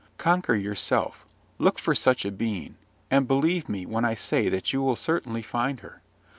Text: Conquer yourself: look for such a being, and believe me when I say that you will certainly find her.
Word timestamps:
Conquer 0.17 0.55
yourself: 0.55 1.27
look 1.59 1.77
for 1.77 1.93
such 1.93 2.25
a 2.25 2.31
being, 2.31 2.73
and 3.11 3.27
believe 3.27 3.69
me 3.69 3.85
when 3.85 4.03
I 4.03 4.15
say 4.15 4.49
that 4.49 4.73
you 4.73 4.81
will 4.81 4.95
certainly 4.95 5.43
find 5.43 5.81
her. 5.81 6.01